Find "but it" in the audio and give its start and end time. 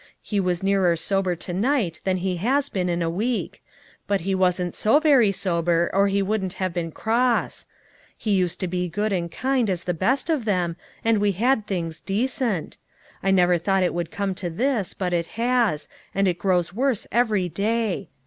14.95-15.27